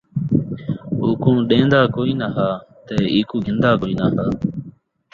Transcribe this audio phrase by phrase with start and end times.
[0.99, 2.49] اون٘کوں ݙین٘دا کوئی نہ ہا
[2.85, 4.25] تے این٘کوں گھندا کوئی نہ ہا